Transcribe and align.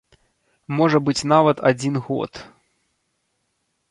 Можа 0.77 0.97
быць 1.09 1.23
нават 1.33 1.57
адзін 1.69 1.95
год. 2.07 2.31